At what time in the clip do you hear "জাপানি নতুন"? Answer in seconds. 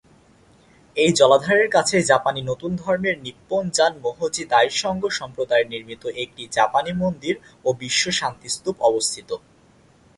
2.03-2.71